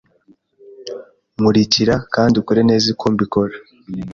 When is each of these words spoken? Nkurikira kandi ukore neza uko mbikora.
Nkurikira 1.37 1.95
kandi 2.13 2.33
ukore 2.41 2.61
neza 2.69 2.85
uko 2.93 3.05
mbikora. 3.13 3.53